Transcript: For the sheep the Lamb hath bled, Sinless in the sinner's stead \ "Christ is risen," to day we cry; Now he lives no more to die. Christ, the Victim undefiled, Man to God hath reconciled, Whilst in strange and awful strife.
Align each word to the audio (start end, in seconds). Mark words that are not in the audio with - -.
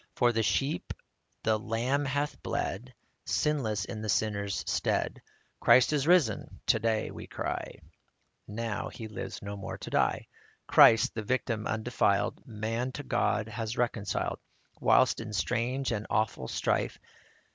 For 0.15 0.31
the 0.33 0.41
sheep 0.41 0.95
the 1.43 1.59
Lamb 1.59 2.05
hath 2.05 2.41
bled, 2.41 2.95
Sinless 3.27 3.85
in 3.85 4.01
the 4.01 4.09
sinner's 4.09 4.63
stead 4.67 5.21
\ 5.41 5.59
"Christ 5.61 5.93
is 5.93 6.07
risen," 6.07 6.59
to 6.65 6.79
day 6.79 7.11
we 7.11 7.27
cry; 7.27 7.75
Now 8.47 8.89
he 8.89 9.07
lives 9.07 9.43
no 9.43 9.55
more 9.55 9.77
to 9.77 9.91
die. 9.91 10.27
Christ, 10.65 11.13
the 11.13 11.21
Victim 11.21 11.67
undefiled, 11.67 12.41
Man 12.47 12.91
to 12.93 13.03
God 13.03 13.47
hath 13.47 13.77
reconciled, 13.77 14.39
Whilst 14.79 15.21
in 15.21 15.33
strange 15.33 15.91
and 15.91 16.07
awful 16.09 16.47
strife. 16.47 16.97